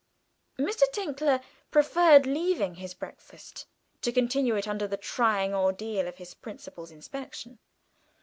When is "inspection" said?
6.89-7.59